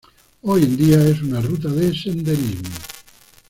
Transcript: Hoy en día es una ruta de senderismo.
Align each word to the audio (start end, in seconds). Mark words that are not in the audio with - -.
Hoy 0.41 0.63
en 0.63 0.77
día 0.77 0.99
es 1.05 1.21
una 1.21 1.39
ruta 1.41 1.69
de 1.69 1.95
senderismo. 1.95 2.71